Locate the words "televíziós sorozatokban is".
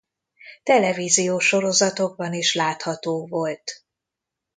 0.63-2.53